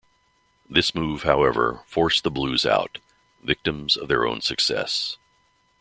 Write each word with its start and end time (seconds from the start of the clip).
This 0.67 0.95
move, 0.95 1.21
however, 1.21 1.81
forced 1.85 2.23
the 2.23 2.31
Blues 2.31 2.65
out, 2.65 2.97
victims 3.43 3.95
of 3.95 4.07
their 4.07 4.25
own 4.25 4.41
success. 4.41 5.17